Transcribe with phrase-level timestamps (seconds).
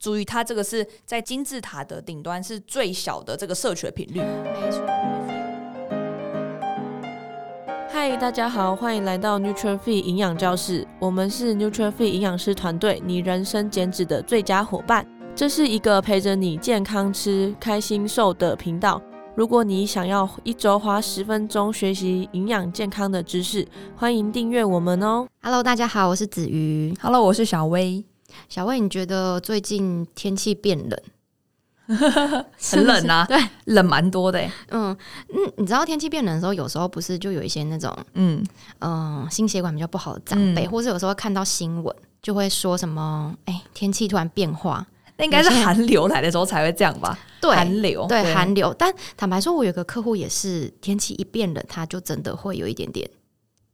[0.00, 4.20] 注意，它这个是在金字塔的顶端是最小的这个摄取的频率。
[4.20, 4.80] 没错。
[7.90, 10.86] 嗨，大家好，欢迎来到 Nuture Fit 营养教室。
[11.00, 15.04] 我们是 Nuture Fit 营养师团队，你人生减脂的最佳伙伴。
[15.34, 19.02] 这是一个陪着你健康吃、开心瘦的频道。
[19.34, 25.26] 如果你想要一周花十分钟学习营养健康的知识，欢迎订阅我们哦。
[25.42, 26.94] Hello，大家好，我是子瑜。
[27.00, 28.04] Hello，我是小薇。
[28.48, 31.00] 小魏，你觉得最近天气变冷？
[32.60, 34.38] 很冷啊，对，冷蛮多的。
[34.68, 34.94] 嗯
[35.30, 38.44] 嗯，你知道天气变冷的时候，有时候不是就有一些那种嗯
[38.80, 47.18] 嗯、呃、心血管比较不好的长辈，嗯、或是有时候看到新闻就会说什么，哎、欸，天气突然变化，那应该是寒流来的时候才会这样吧？
[47.40, 48.74] 对，寒流，对，对寒流。
[48.78, 53.08] 但坦白说，我有个客户也是天气一变冷，他就真的会有一点点。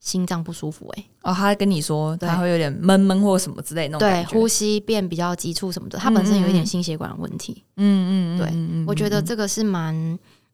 [0.05, 9.95] 心脏不舒服哎、欸，哦，他跟你说他会有点闷闷或什么之类的那种对，呼吸变比较急促什么的，他本身有一点心血管的问题，嗯嗯，对，嗯、我觉得这个是蛮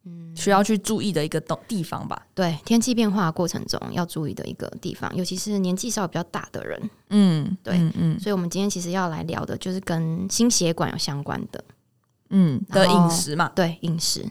[0.04, 0.30] 嗯。
[0.36, 2.24] 需要去注意的一个地方吧。
[2.32, 11.64] 对，天气变化过程中要注意的一个地方，尤其是年纪稍微比较大的人，嗯，对，嗯，嗯，所以我们今天其实要来聊的就是跟心血管有相关的，
[12.28, 14.24] 嗯的饮食嘛，对，饮食，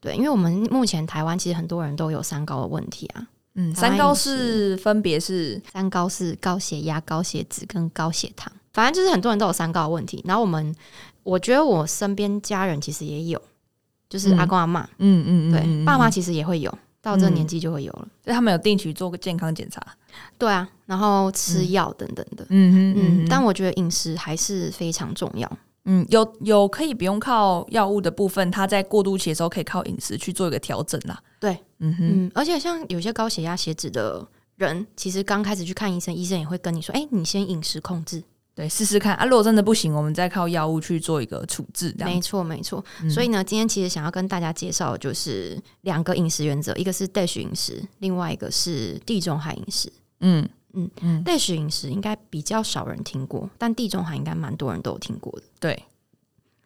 [0.00, 3.24] 对，因为我们目前台湾其实很多人都有三高的问题啊。
[3.56, 10.20] 嗯，三高是分别是三高是高血压、高血脂跟高血糖，反正就是很多人都有三高的问题。
[10.26, 10.74] 然后我们，
[11.22, 13.40] 我觉得我身边家人其实也有，
[14.08, 19.80] 就是阿公阿妈，嗯嗯嗯，对，爸妈其实也会有，到这个年纪就会有了，所以他们有定期做个健康检查，
[20.36, 25.50] 对啊，然后吃药等等的，嗯嗯嗯，但我觉得饮食还是非常重要。
[25.86, 31.20] 嗯，有有可以不用靠药物的部分，它在过渡期的时候可以靠饮食去做一个调整啦。
[31.44, 38.22] 对，嗯哼嗯，而且像有些高血压、血脂的人，其实刚开始去看医生，医生也会跟你说：“哎、欸，你先饮食控制，
[38.54, 39.26] 对，试试看啊。
[39.26, 42.82] 如果真的不行，我们再靠药物去做一个处置。”没错，没错。
[43.02, 49.92] 嗯、所以呢，今天其实想要跟大家介绍的就是两个饮食原则，一个是 DASH 饮食，另外一个是地中海饮食。
[50.20, 55.42] 嗯嗯嗯，DASH 饮食应该比较少人听过，但地中海应该蛮多人都有听过的。
[55.60, 55.84] 对。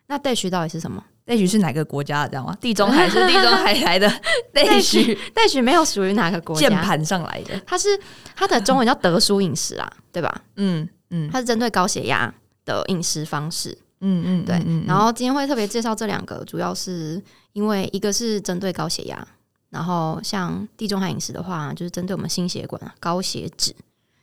[0.07, 2.31] 那 DASH 到底是什么？DASH 是哪个国家的？
[2.31, 2.57] 知道吗？
[2.61, 4.09] 地中海是地中海来的
[4.55, 6.69] DASH，DASH 没有属于哪个国家？
[6.69, 7.89] 键盘上来的，它是
[8.35, 10.43] 它的中文叫德蔬饮食啊， 对吧？
[10.57, 12.33] 嗯嗯，它是针对高血压
[12.65, 13.77] 的饮食方式。
[14.01, 14.63] 嗯嗯，对。
[14.87, 17.23] 然后今天会特别介绍这两个，主要是
[17.53, 19.29] 因为一个是针对高血压，
[19.71, 23.75] 然后像地中海饮食的话，就是针对我们心血管、高血脂，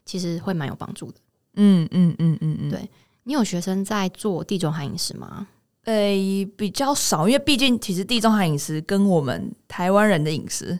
[0.06, 1.18] 其实会蛮有帮助的。
[1.56, 2.90] 嗯嗯嗯嗯嗯，对。
[3.24, 5.48] 你有学生在做地中海饮食吗？
[5.86, 10.78] 诶、欸，比较少，因为毕竟其实地中海饮食跟我们台湾人的饮食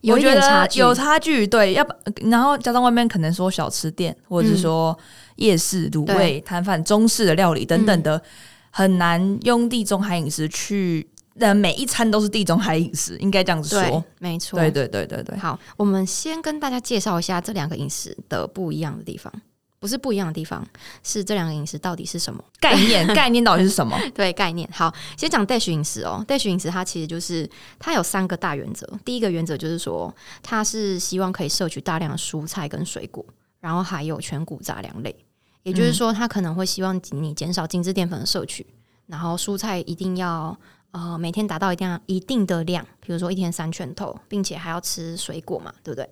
[0.00, 1.46] 有一点差距，有差距。
[1.46, 1.92] 对，要不
[2.28, 4.96] 然后加上外面可能说小吃店，或者是说
[5.36, 8.22] 夜市卤味摊贩、中式的料理等等的，嗯、
[8.70, 11.06] 很难用地中海饮食去，
[11.38, 15.36] 呃，每一餐都是地中海饮食，应该这样子说，没错，对对对对对。
[15.38, 19.32] 好，我们先跟大家介绍一下这两个饮食的不一样的地方。
[19.78, 20.66] 不是不一样的地方，
[21.02, 23.06] 是这两个饮食到底是什么概念？
[23.14, 23.98] 概念到底是什么？
[24.14, 24.68] 对，概念。
[24.72, 26.24] 好，先讲 DASH 饮食哦。
[26.26, 27.48] DASH 饮食它其实就是
[27.78, 28.88] 它有三个大原则。
[29.04, 33.24] 第一个原则就是说，它是希望可以摄取大量的蔬菜跟水果，
[33.60, 35.14] 然后还有全谷杂粮类。
[35.62, 38.64] 也就是说，它可能会希望你减少精致淀粉的摄取，
[39.06, 40.56] 然后蔬菜一定要
[40.92, 46.08] 呃每天达到一定一定的量，比如说一天三拳头，并且还要吃水果嘛，对不对？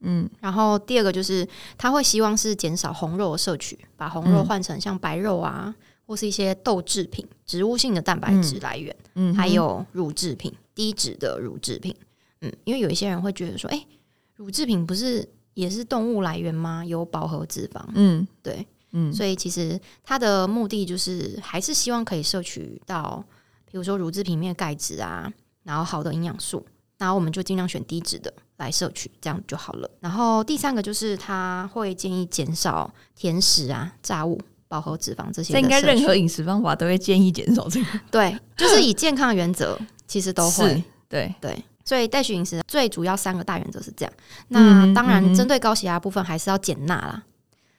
[0.00, 1.46] 嗯，然后第二个就是
[1.76, 5.74] 他会希望是减少红肉的摄取，把红肉换成像白肉啊，嗯、
[6.06, 11.94] 或是一些豆制品、植物性的蛋白质来源，嗯，还有乳制品、低脂的乳制品，
[12.40, 13.86] 嗯，因为有一些人会觉得说，哎，
[14.36, 16.84] 乳制品不是也是动物来源吗？
[16.84, 23.22] 有饱和脂肪，嗯，对，嗯，所以其实他的目的就是还是希望可以摄取到，
[23.70, 25.30] 比如说乳制品里面的钙质啊，
[25.62, 26.66] 然后好的营养素。
[26.96, 29.90] 然后我们就尽量选低脂的来摄取，这样就好了。
[30.00, 35.54] 然后第三个就是他会建议减少甜食啊、炸物、饱和脂肪这些。
[35.54, 38.00] 这应该任何饮食方法都会建议减少这个。
[38.10, 40.82] 对， 就是以健康的原则，其实都会。
[41.08, 44.12] 对对，所以 DASH 饮食最主要三个大原则是这样。
[44.48, 47.22] 那当然，针对高血压部分还是要减钠啦。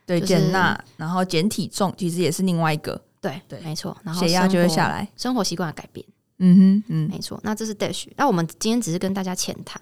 [0.05, 3.01] 对，减钠，然后减体重，其实也是另外一个。
[3.21, 3.95] 对对，没错。
[4.03, 6.05] 然后血压就会下来，生活习惯的改变。
[6.39, 8.07] 嗯哼，嗯，没错，那这是 DASH。
[8.17, 9.79] 那我们今天只是跟大家浅谈，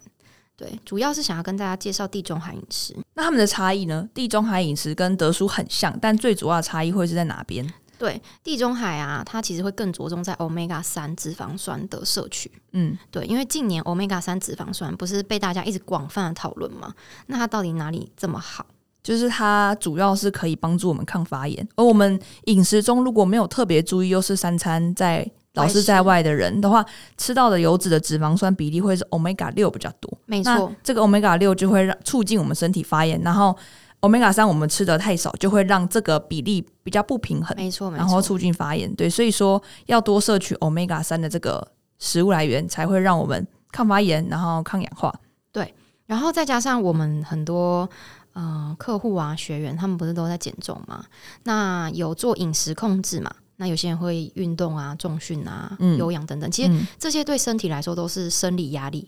[0.60, 2.94] 对，主要是想要跟大家介绍地中海饮食。
[3.14, 4.06] 那他们的差异呢？
[4.14, 7.66] 地中海饮食跟德叔很像，但最主要的差异会是在哪边？
[7.98, 12.52] 对，地中海啊，它其实会更着重在 Omega 三脂肪酸的摄取。
[12.74, 16.94] 嗯，对，因为近年 Omega 三脂肪酸不是被大家一直广泛的讨论吗？
[17.28, 18.66] 那它到底哪里这么好？
[19.02, 21.66] 就是它主要是可以帮助我们抗发炎。
[21.78, 26.86] 而我们饮食中如果没有特别注意，又是三餐在老是在外的人的话，
[27.18, 30.16] 吃到的油脂的脂肪酸比例会是 Omega 六比较多。
[30.26, 33.58] 没错，这个 Omega 六就会让促进我们身体发炎，然后
[34.02, 37.58] Omega 三我们吃的太少，就会让这个比例比较不平衡。
[37.58, 38.94] 没错，没错，然后促进发炎。
[38.96, 41.68] 对，所以说要多摄取 Omega 三的这个
[41.98, 45.14] 食物来源，才会让我们抗发炎，然后抗氧化。
[45.52, 45.74] 对，
[46.06, 47.90] 然后再加上我们很多
[48.34, 51.04] 呃客户啊、学员，他们不是都在减重吗？
[51.44, 53.32] 那有做饮食控制嘛？
[53.62, 59.06] 那有些人会运动啊、重训啊、嗯、有氧等等，其实这些对身体来说都是生理压力，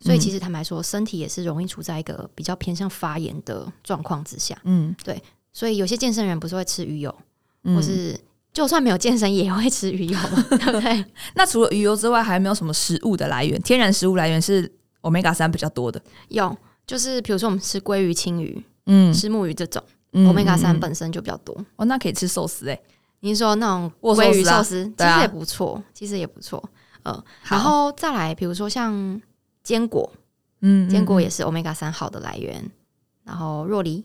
[0.00, 4.54] 嗯、所以其实坦白说，身体也是容易处在一个比较偏向发炎的状况之下。
[4.64, 5.22] 嗯，对，
[5.54, 7.14] 所以有些健身人不是会吃鱼油，
[7.62, 8.14] 嗯、或是
[8.52, 10.18] 就算没有健身也会吃鱼油，
[10.50, 11.02] 对不对？
[11.34, 13.58] 那除了鱼油之外，还有没有什么食物的来源？
[13.62, 15.98] 天然食物来源是 Omega 三比较多的，
[16.28, 16.54] 有，
[16.86, 21.58] 就是比如说我们吃鲑鱼、青鱼，嗯，吃木鱼这种、嗯、Omega 三本身就比较多。
[21.76, 22.82] 哦，那可以吃寿司哎、欸。
[23.24, 26.62] 你说那种鲑鱼寿司，其实也不错，其实也不错。
[27.04, 29.18] 嗯，然后再来，比如说像
[29.62, 30.12] 坚果，
[30.60, 32.70] 嗯，坚果也是 Omega 三好的来源。
[33.24, 34.04] 然后若梨，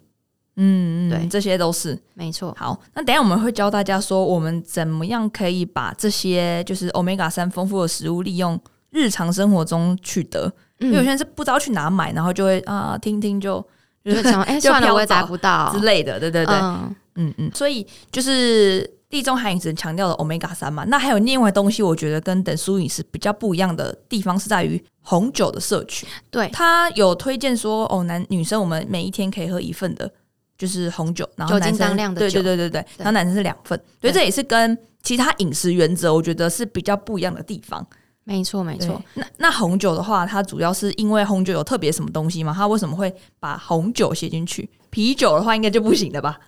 [0.56, 2.56] 嗯，对，这些都是没错。
[2.57, 8.57] 好，那等下我们会教大家说，我们怎么样可以把这些就是 Omega 三丰富的食物利用
[8.89, 10.50] 日常生活中取得。
[10.77, 13.62] 因为有些人是不知道去哪买，然后就会啊，听听就
[14.06, 18.89] 就想， 哎，算了，我也找不到之类的，对对对，嗯嗯，所以就是。
[19.09, 26.06] 地中海饮食强调的 Omega 三嘛，那还有另外东西，我觉得跟等 sú 饮食比较不一样的地方是在于红酒的摄取。
[26.29, 30.11] 对，他有推荐说，哦，男女生我们每一天可以喝一份的，
[30.59, 37.83] 就是红酒，然后男生量对对对对对，然后男生是两份，所以这也是跟其他饮食原则，我觉得是比较不一样的地方。
[38.25, 39.01] 没错没错。
[39.15, 42.53] 那那红酒的话，它主要是因为红酒有特别什么东西吗？
[42.56, 44.69] 它为什么会把红酒写进去？
[44.91, 46.39] 啤酒的话应该就不行了吧？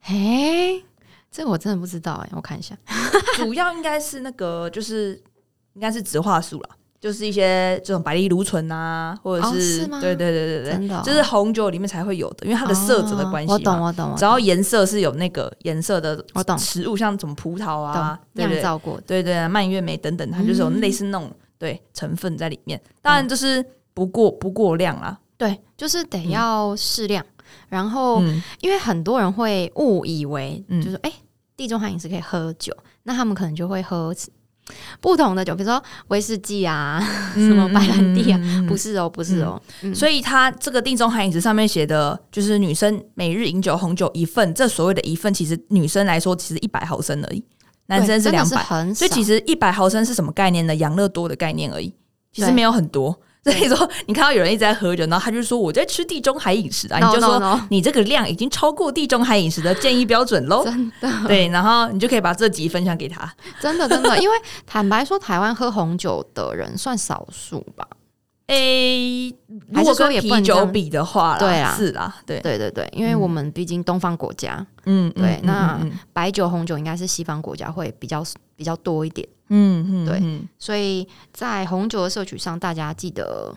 [0.00, 0.84] 嘿。
[1.36, 2.74] 这个我真的不知道哎、欸，我看一下，
[3.36, 5.22] 主要应该是那个，就是
[5.74, 10.00] 应该是植化素啦，就是一些这种白藜芦醇啊，或者是，哦、是吗？
[10.00, 13.52] 对对对对对，就是红酒里面才会有的，因为它的色泽的关系、哦。
[13.52, 16.56] 我懂我懂，只要颜色是有那个颜色的，我懂。
[16.58, 22.80] 食物像什么葡萄啊，酿造过的，对对，啊，蔓越莓等等，它就是有类似那种、嗯、对成分在里面。
[23.02, 23.62] 当然就是
[23.92, 27.22] 不过不过量啦，对，就是得要适量。
[27.26, 31.10] 嗯、然后、嗯，因为很多人会误以为，就是哎。
[31.10, 31.16] 欸
[31.56, 34.14] 地中海饮食可以喝酒，那他们可能就会喝
[35.00, 37.00] 不同的酒，比如说威士忌啊，
[37.36, 39.62] 嗯、 什么白兰地啊，嗯、不是哦，不是哦。
[39.82, 47.44] 嗯、所以，他这个地中海饮食上面写的就是女生每日饮酒红酒一份，这所谓的一份，其实女生来说其实一百毫升而已，
[47.86, 50.74] 男生是两百，所以其实一百毫升是什么概念呢？
[50.74, 51.94] 养乐多的概念而已，
[52.32, 53.16] 其实没有很多。
[53.46, 57.60] 所以说，你看到有人一直在喝酒，然后他就说我在吃地中海饮食啊，no, 你就说 no, no.
[57.70, 60.64] 你这个量已经超过地中海饮食的建议标准喽。
[60.66, 63.32] 真的，对，然后你就可以把这集分享给他。
[63.60, 67.86] 真的，真的，因为坦白说，台湾喝红酒的人算少数吧。
[68.48, 69.36] 诶、欸，
[69.68, 72.38] 如果跟啤酒比的话，对啊，是啦，对。
[72.40, 75.80] 对对对，因为我们毕竟东方国家，嗯，对，那
[76.12, 83.52] 白酒、红酒应该是西方国家会比较比较多一点，嗯嗯，对，所以在红酒的摄取上，大家记得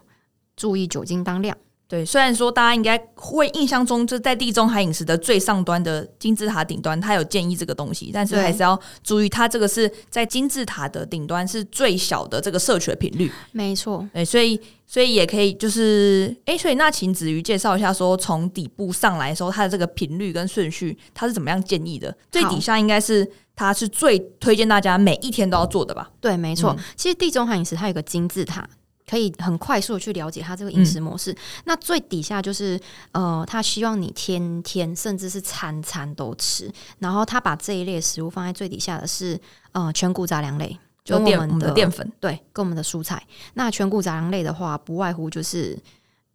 [0.56, 1.56] 注意酒精当量。
[1.90, 13.32] 对，虽然说大家应该会印象中，就在地中海饮食的最上端的金字塔顶端，它有建议这个东西，但是还是要注意，它这个是在金字塔的顶端是最小的这个摄取的频率。
[13.54, 22.16] 没错，对，所以所以也可以就是，哎，所以那请子瑜介绍一下，说从底部上来的时候，它的这个频率跟顺序，它是怎么样建议的？
[22.32, 26.12] 最底下应该是它是最推荐大家每一天都要做的吧？
[26.22, 26.76] 对，没错。
[26.78, 28.70] 嗯、其实地中海饮食它有个金字塔。
[29.10, 31.32] 可以很快速的去了解他这个饮食模式。
[31.32, 32.80] 嗯、那最底下就是，
[33.12, 36.72] 呃，他希望你天天甚至是餐餐都吃。
[37.00, 39.40] 然后他把这一类食物放在最底下的是，
[39.72, 43.26] 呃，全谷杂粮类，就我们的淀粉，对，跟我们的蔬菜。
[43.56, 45.78] 那全谷杂粮类的话，不外乎就是。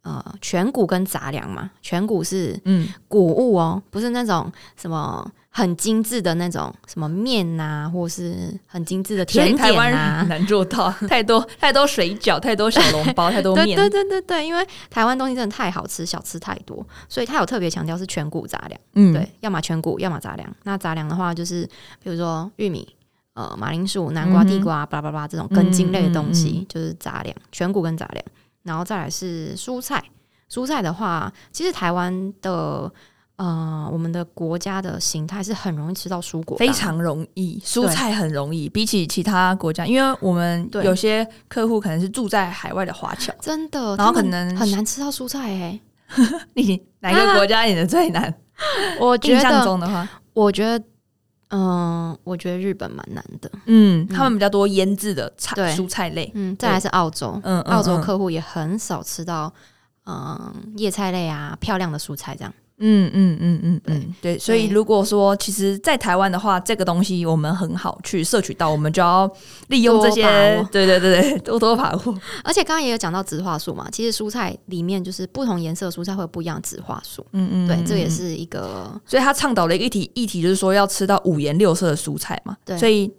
[0.05, 13.75] 呃，全谷跟杂粮嘛，全谷是嗯谷物哦，不是那种什么很精致的那种什么面呐、啊，或是很精致的甜点啊，台湾人很难做到太多太多水饺，太多小笼包， 太多面。
[13.75, 18.79] 对对对对对，因为台湾东西真的太好吃，小吃太多，所以他有特别强调是全谷杂粮。
[18.93, 20.47] 嗯，对，要么全谷，要么杂粮。
[20.65, 21.67] 那杂粮的话，就是
[22.03, 22.87] 比如说玉米、
[23.33, 28.23] 呃马铃薯、南瓜、地瓜，巴拉巴拉这种根茎类的东西，嗯嗯嗯、就是杂粮，全谷跟杂粮。
[28.65, 30.03] 然后再来是蔬菜，
[30.51, 32.91] 蔬菜的话，其实台湾的
[33.37, 45.81] 呃，我们的国家的形态是很容易吃到蔬果，非常容易，蔬菜很容易，比起其他国家，因为我们有些客户可能是住在海外的华侨， 真的，然后可能很难吃到蔬菜诶、欸。
[46.53, 48.33] 你哪个国家你的最难？
[49.01, 50.85] 我觉得，印象中的话，我觉得，
[51.57, 53.49] 嗯，我觉得日本蛮难的。
[53.65, 56.29] 嗯，他们比较多腌制的菜、蔬菜类。
[56.35, 59.53] 嗯，再来是澳洲，嗯，澳洲客户也很少吃到，
[60.05, 62.53] 嗯，叶菜类啊，漂亮的蔬菜这样。
[62.77, 69.29] 嗯嗯嗯嗯嗯，对，所以如果说其实，在台湾的话，这个东西我们很好去摄取到，我们就要
[69.67, 70.21] 利用这些，
[70.71, 72.19] 对对对对， 多多把握。
[72.43, 77.25] 而且刚刚也有讲到植化素嘛，其实蔬菜里面就是不同颜色的蔬菜会有不一样的植化素。
[77.31, 82.57] 嗯嗯，对，这也是一个，所以他倡导的一个议题，议题就是说要吃到五颜六色的蔬菜嘛。
[82.65, 83.09] 对，所以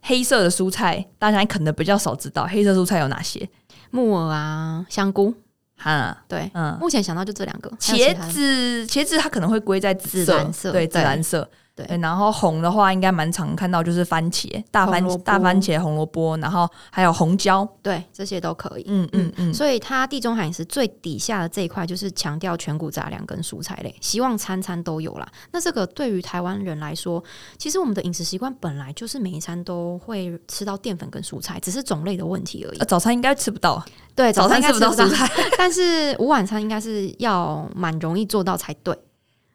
[0.00, 3.46] 黑色的蔬菜大家可能比较少知道，黑色蔬菜有哪些？
[3.90, 5.34] 木耳啊，香菇。
[5.82, 7.70] 啊，对，嗯，目前想到就这两个。
[7.78, 11.48] 茄子，茄子它可能会归在紫蓝色，对，紫蓝色。
[11.76, 18.84] 对，然后红的话，应该蛮常看到，就是番茄、大番大番茄、红萝卜，然后还有红椒，对，这些都可以。
[18.86, 19.52] 嗯嗯嗯。
[19.52, 25.26] 所以它地中海饮食最底下的这一块，就是强调全谷杂粮跟蔬菜类，希望餐餐都有啦。
[25.50, 27.22] 那这个对于台湾人来说，
[27.58, 32.78] 其实我们的饮食习惯本来就是每一餐都会吃到淀粉跟蔬菜，只是种类的问题而已。
[32.84, 35.28] 早餐应该吃不到，对，早餐应该吃不到蔬菜，
[35.58, 38.96] 但是午晚餐应该是要蛮容易做到才对。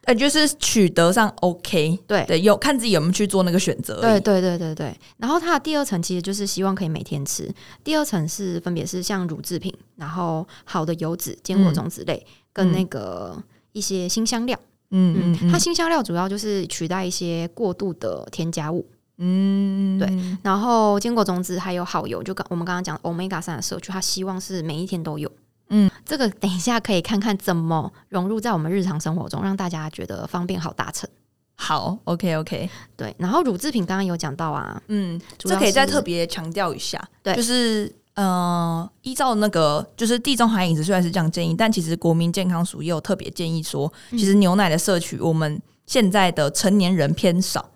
[0.04, 4.00] 呃，就是取得上 OK，对对，有看自己有没有去做那个选择。
[4.00, 4.98] 对对对对对。
[5.18, 7.52] 然后它的第二层其实就是希望可以每天吃。
[7.84, 13.36] 第二层是分别是像乳制品，然后好的油脂、坚果种子类，嗯、跟那个
[13.72, 14.58] 一些新香料。
[14.90, 18.86] 嗯嗯，嗯，它新香料主要就是取代一些过度的添加物。
[19.18, 20.08] 嗯，对。
[20.42, 25.30] 然后坚果种子还有好油，就刚我们刚刚讲 Omega 三的摄取，它希望是每一天都有。
[25.70, 31.08] 嗯，这个等一下可以看看怎么融入在我们日常生活中，让大家觉得方便好达成。
[31.54, 33.14] 好，OK OK，对。
[33.18, 47.69] 然后乳制品刚刚有讲到啊，嗯，这可以再特别强调一下，对，就是呃，依照那个就是地中海饮食虽然是这样建议，但其实国民健康署也有特别建议说，其实牛奶的摄取我们现在的成年人偏少。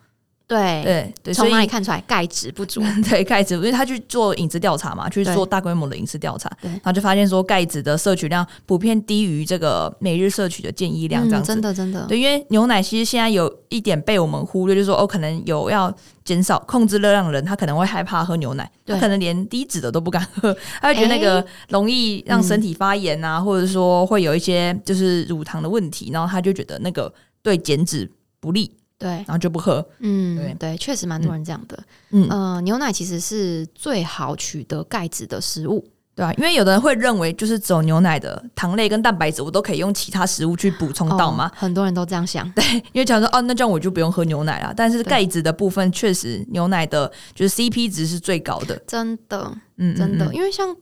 [0.46, 2.82] 对对对，从哪里看出来钙质不足？
[3.08, 11.46] 对钙质，因为他去做饮食调查嘛，去做大规模的饮食调查，然后就发现说钙质的摄取量普遍低于这个每日摄取的建议量，这样子。
[11.46, 12.04] 真的真的。
[12.06, 15.92] 对，因为牛奶其实现在有一点被我们忽略，就是说哦，可能有要
[16.24, 27.10] 减少控制热量的人，他可能会害怕喝牛奶，他可能连低脂的都不敢喝，他会觉得那个容易让身体发炎啊，或者说会有一些就是乳糖的问题，然后他就觉得那个
[27.42, 28.10] 对减脂
[28.40, 28.70] 不利。
[28.98, 29.84] 对，然后就不喝。
[29.98, 31.78] 嗯，对对，确实蛮多人这样的。
[32.10, 35.84] 嗯，呃，牛奶其实是最好取得钙质的食物，
[36.14, 41.50] 对啊，因为有的人会认为，就是走牛奶的糖类跟蛋白质，我都可以用其他食物去补充到嘛。
[41.56, 44.72] 很多人都这样想，对，因为假如说哦，那这样我就不用喝牛奶了。
[44.76, 50.74] 但是钙质的部分，确实牛奶的就是 CP 值是最高的，真的，嗯，真的，因为像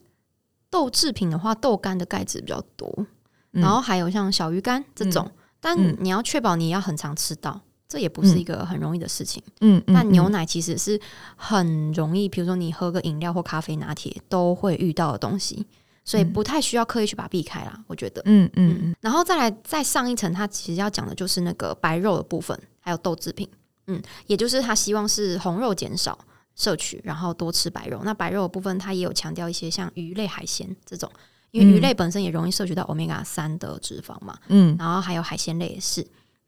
[0.69, 3.05] 豆制品的话，豆干的钙质比较多，
[3.51, 5.29] 然后还有像小鱼干这种，
[5.59, 7.59] 但你要确保你要很常吃到。
[7.93, 10.99] 这也不是一个很容易的事情，嗯，但牛奶其实是
[11.35, 15.63] 很容易，比如说你喝个饮料或咖啡拿铁都会遇到的东西，
[16.03, 18.95] 所以不太需要刻意去把它避开啦，我觉得，嗯嗯嗯。
[18.99, 23.47] 然后再来再上一层，它其实要讲的就是那个白肉的部分，还有豆制品，
[23.85, 26.17] 嗯，也就是他希望是红肉减少
[26.55, 28.01] 摄取，然后多吃白肉。
[28.03, 31.07] 那白肉的部分，它也有强调一些像鱼类、海鲜这种，
[31.51, 36.03] 因为鱼类本身也容易摄取到欧米伽三的脂肪嘛，嗯，然后还有海鲜类也是。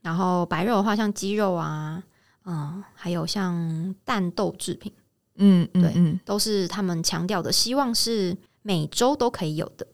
[0.05, 2.03] 然后白肉的话，像鸡肉啊，
[2.45, 4.93] 嗯，还有像蛋豆制品，
[5.37, 9.87] 嗯，对，嗯，都是他们强调的，希望是每周都可以有的。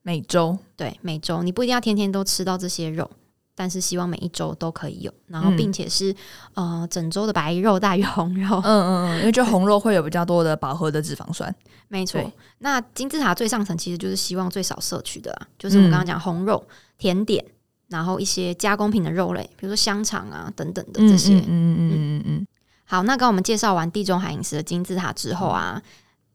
[0.00, 3.10] 每周，对，每周你不一定要天天都吃到这些肉，
[3.54, 5.12] 但是希望每一周都可以有。
[5.26, 6.12] 然后，并且是、
[6.54, 8.56] 嗯、呃，整周的白肉大于红肉。
[8.64, 11.54] 嗯嗯嗯，因为就红肉会有比较多的饱和的脂肪酸。
[11.88, 12.18] 没错。
[12.60, 17.44] 那金字塔最上层其实就是希望最少摄取的，就是我们刚刚讲红肉、甜点。
[17.88, 22.46] 然后一些加工品的肉类，比如说香肠啊等等的这些，嗯嗯嗯嗯嗯，嗯。
[22.84, 25.80] 好，那刚我们介绍完地中海饮食的金字塔之后啊，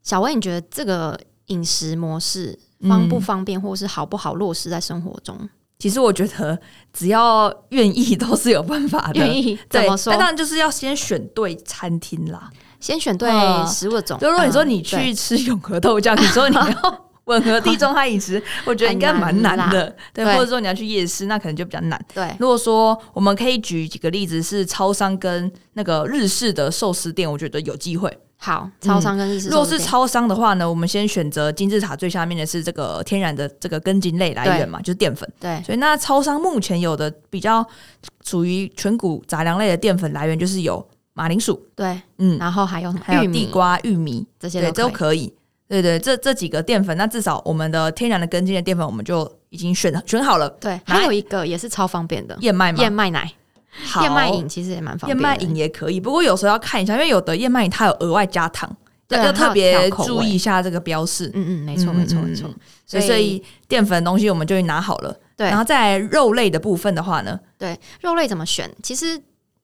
[0.03, 2.57] 小薇，你觉得这个饮食模式
[2.88, 5.50] 方不方便，或是好不好落实在生活中？
[5.79, 6.57] 其实我觉得
[6.93, 9.19] 只要愿意都是有办法的。
[9.19, 10.13] 愿意怎么说？
[10.13, 13.29] 当然就是要先选对餐厅啦，先选对
[13.67, 14.17] 食物的种。
[14.19, 17.05] 就如果你说你去吃永和豆浆，你说你要。
[17.25, 22.06] 吻合地中海饮食， 我觉得应该蛮难的，对，或者说你要去夜市，那可能就比较难。
[22.13, 28.12] 对，如果说我们可以举几个例子，是超商跟那个日式的寿司店，我觉得有机会。
[28.36, 35.27] 好，超商跟日式，如果是超商的话呢，我们先选择金字塔最下面的是这个天然的这个根茎类来源嘛，就是淀粉。
[35.39, 37.65] 对，所以那超商目前有的比较
[38.25, 44.27] 属于全谷杂粮类的淀粉来源，就是有马铃薯，对，嗯，然后还有还有地瓜、玉米。
[44.38, 45.34] 这些都可以。
[45.67, 50.50] 对对，这这几个淀粉，那至少我们的天然的根茎的淀粉，我们就已经选选好了。
[50.60, 53.32] 对，还有一个也是超方便的燕麦嘛，燕麦奶。
[54.03, 58.70] 燕麦饮其实也蛮方便，燕麦饮也可以，不过有时候要看一下，因为有的燕麦饮它有额外加糖，
[59.08, 61.32] 对，要特别注意一下这个标示。
[61.34, 62.48] 嗯嗯，没错没错没错。
[62.86, 65.15] 所以，所以淀粉的东西我们就拿好了。
[65.36, 68.70] 对，然后在肉类的部分的话呢，对，肉类怎么选？
[68.84, 69.20] 其实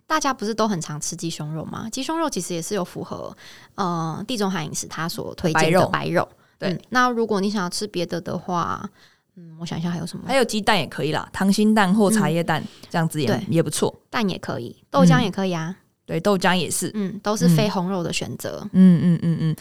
[0.10, 1.88] 大家不是都很常吃鸡胸肉吗？
[1.92, 3.36] 鸡胸肉其实也是有符合
[3.76, 6.28] 呃地中海饮食它所推荐的白肉。
[6.58, 8.90] 对，那如果你想要吃别的的话。
[9.36, 10.26] 嗯，我想一下还有什么？
[10.28, 13.94] 还有鸡蛋也可以啦，溏心蛋或茶叶蛋、嗯、这样子也也不错。
[14.10, 15.70] 蛋也可以，豆浆也可以啊。
[15.70, 15.76] 嗯、
[16.06, 18.68] 对，豆浆也是，嗯，都是非红肉的选择。
[18.74, 19.56] 嗯嗯嗯嗯。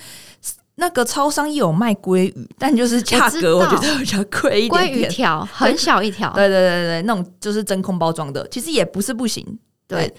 [0.75, 4.99] 那个超商也有卖鲑鱼，但就是价格我觉得比较贵一点点。
[4.99, 9.45] 鲑鱼条很小一条，对对对对，那种就是真空包装的，其实也不是不行。
[9.87, 10.17] 对，对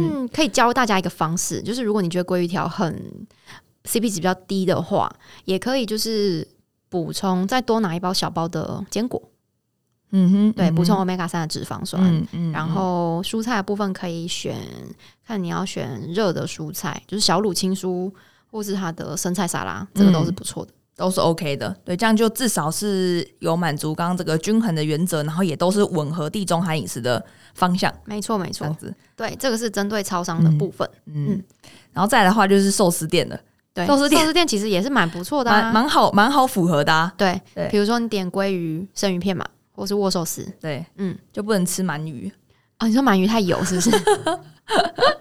[0.00, 3.26] 但可以教大家一个方式，就是如果你觉得鲑鱼条很
[3.84, 6.46] CP 值比较低的话，也可以就是。
[6.92, 9.18] 补充再多拿一包小包的坚果，
[10.10, 14.54] 嗯哼，对，补充 Omega 三的脂肪酸，嗯嗯，然后蔬菜的部分可以选，
[15.26, 18.12] 看你要选热的蔬菜，就是小鲁青蔬
[18.50, 28.76] 或是它的生菜沙拉，这个都是不错的，都是 OK 的，对，这样就至少是有满足刚刚这个均衡的原则，然后也都是吻合地中海饮食的方向，没错没错，
[29.16, 31.42] 对，这个是针对超商的部分，嗯，
[31.92, 33.38] 然后再来的话就是寿司店的。
[33.74, 37.10] 对，寿司店，寿司店其实也是蛮不错的，啊，蛮好，蛮好符合的，啊。
[37.16, 42.30] 对，对，比如说你点鲑鱼生鱼片嘛，或是握寿司，对，嗯，就不能吃鳗鱼。
[42.76, 42.86] 啊？
[42.86, 43.90] 你说鳗鱼太油是不是？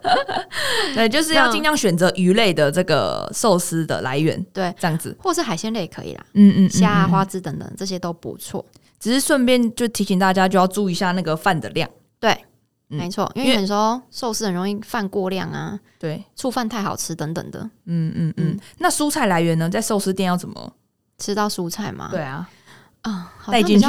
[0.96, 8.65] 对，就是要尽量选择鱼类的这个寿司的来源，对，这样子，或是海鲜类也可以啦，嗯嗯，虾啊、花枝等等这些都不错。
[9.00, 11.89] 只是顺便就提醒大家，就要注意一下那个饭的量，
[12.20, 12.38] 对。
[12.93, 17.62] 没错，因为有时候寿司很容易饭过量啊，对，醋饭太好吃等等的。
[17.86, 18.60] 嗯嗯嗯。
[18.79, 19.70] 那蔬菜来源呢？
[19.70, 20.74] 在寿司店要怎么
[21.17, 22.10] 吃到蔬菜吗？
[22.12, 22.50] 对啊，
[23.01, 23.88] 啊，带进去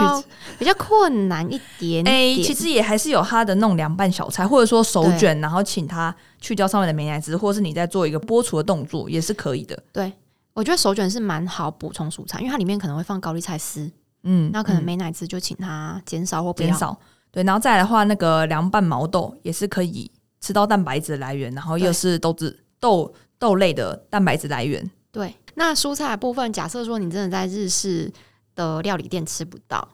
[0.59, 2.07] 比较困难一点点。
[2.07, 9.79] 哎，其实也还是有他的那种凉拌小菜，或者说手卷，然后请他去掉上面的美奶汁，或是你在做一个剥除的动作，也是可以的。
[9.93, 10.13] 对，
[10.55, 13.91] 我觉得手卷是蛮好补充蔬菜，因为它里面可能会放高丽菜丝。
[14.25, 16.97] 嗯，那可能美奶汁就请他减少或减少。
[17.31, 24.91] 对，然后再来的话，那个凉拌毛豆也是可以吃到蛋白质的来源，然后又是豆子豆豆类的蛋白质来源。
[25.11, 28.13] 对，那蔬菜的部分，假设说你真的在日式
[28.55, 29.89] 的料理店吃不到，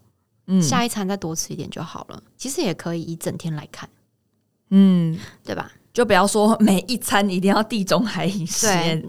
[0.47, 2.23] 嗯，下一餐再多吃一点就好了。
[2.37, 3.89] 其实也可以一整天来看，
[4.71, 5.73] 嗯，对吧？
[5.91, 8.69] 就不要说每一餐一定要地中海饮食，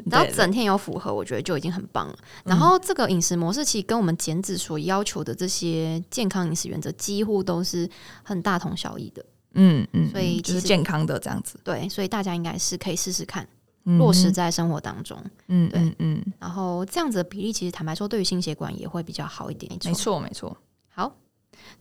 [0.09, 2.17] 然后整天有符合，我觉得就已经很棒了。
[2.43, 7.87] 然后这个饮食模式其实跟我们减脂所要求的这些健康饮食原则几乎都是
[8.23, 9.23] 很大同小异的。
[9.53, 11.59] 嗯嗯，所以就是健康的这样子。
[11.63, 13.47] 对，所以大家应该是可以试试看，
[13.97, 15.17] 落实在生活当中。
[15.47, 16.23] 嗯，对，嗯。
[16.39, 19.71] 然后这样子的比例，其实坦白说，对于心血管也会比较好一点。
[19.85, 20.55] 没错，没错。
[20.93, 21.11] 好。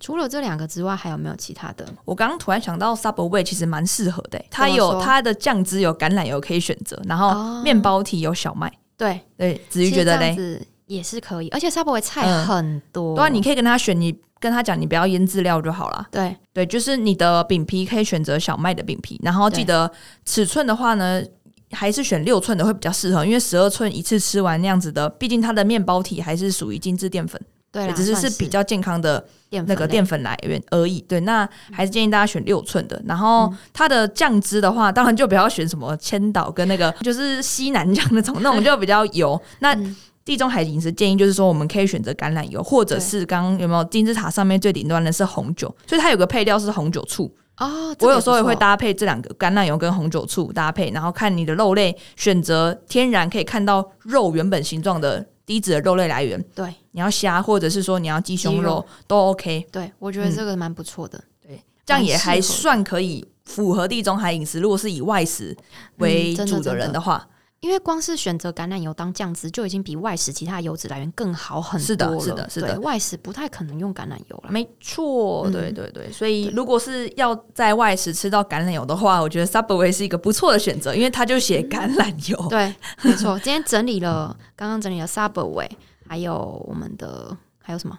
[0.01, 1.87] 除了这两个之外，还有没有其他的？
[2.05, 8.71] 我刚刚突然想到，Subway 其实蛮适合的，它有它的酱汁有橄榄油可以选择，然后面包体有小麦。
[8.97, 16.07] 对对，子瑜觉得嘞，也是可以，而且 Subway 菜很多，对啊，你可以跟他选，你跟他讲，你不要腌制料就好了。
[16.11, 19.91] 对对，就是你的饼皮可以选择小麦的饼皮，然后记得
[20.25, 21.23] 尺寸的话呢，
[21.71, 27.41] 还是选六寸的会比较适合，因为十二寸一次吃完那样子的，毕竟它的面包体还是属于精致淀粉。
[27.71, 31.03] 对，只是是比较健康的那个淀粉来源而已。
[31.03, 33.01] 对，那还是建议大家选六寸的。
[33.07, 39.39] 然后它的酱汁的话，当然就不要选什么千岛跟那个 就是西南酱那种，那种就比较油。
[39.59, 39.77] 那
[40.25, 47.95] 地中海饮食建议就是说，我们可以选择橄榄油，或者是刚刚有没有金字塔上面最顶端的是红酒，所以它有个配料是红酒醋哦。
[48.01, 55.27] 我有时候也会搭配这两个橄榄油跟红酒醋搭配，然后看你的肉类选择天然可以看到肉原本形状的。
[55.49, 59.67] 低脂的肉类来源，对，你要虾或者是说你要鸡胸肉，肉都 OK。
[59.73, 61.17] 对，我觉得这个蛮不错的，
[61.49, 64.61] 嗯，对，这样也还算可以符合地中海饮食。
[64.61, 65.57] 如果是以外食
[66.01, 67.27] 为主的人的话。
[67.27, 71.89] 嗯因为光是选择橄榄油当酱汁就已经比外食其他油脂来源更好很多了。
[71.89, 72.81] 是的，是的，是的。
[72.81, 74.51] 外食不太可能用橄榄油了。
[74.51, 76.11] 没错，对对对。
[76.13, 82.49] 所以如果是要在外食吃到橄榄油的话，我觉得 Subway 是一个不错的选择，因为它就写橄榄油。
[82.49, 83.39] 对，没错。
[83.41, 85.69] 今天整理了，刚刚整理了 Subway，
[86.07, 87.99] 还有我们的还有什么？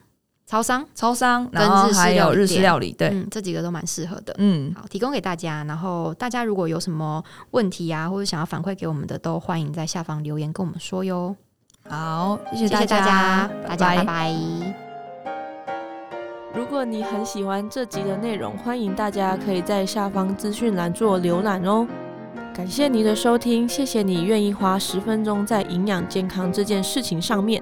[0.50, 5.64] 超商、超商，然后还有日式料理，对，嗯，这几个都蛮适合的，嗯，好，提供给大家。
[5.66, 11.36] 然后大家如果有什么问题啊，或者想要反馈给我们的，都欢迎在下方留言跟我们说哟。
[11.88, 14.36] 好，谢谢大家，大家，大家拜拜。
[16.56, 21.88] 如果你很喜欢这集的内容，欢迎大家可以在下方资讯栏做浏览哦。
[22.56, 27.62] 感谢你的收听，谢谢你愿意花十分钟在营养健康这件事情上面。